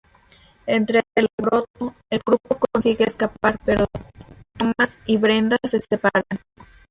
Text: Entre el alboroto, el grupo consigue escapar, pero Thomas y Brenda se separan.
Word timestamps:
Entre 0.65 1.03
el 1.13 1.27
alboroto, 1.37 1.93
el 2.09 2.21
grupo 2.25 2.57
consigue 2.73 3.03
escapar, 3.05 3.59
pero 3.63 3.85
Thomas 4.57 4.99
y 5.05 5.17
Brenda 5.17 5.57
se 5.67 5.79
separan. 5.79 6.25